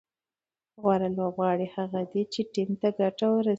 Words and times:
غوره 0.81 1.09
لوبغاړی 1.17 1.67
هغه 1.75 2.01
دئ، 2.11 2.23
چي 2.33 2.41
ټیم 2.53 2.69
ته 2.81 2.87
ګټه 2.99 3.25
ورسوي. 3.31 3.49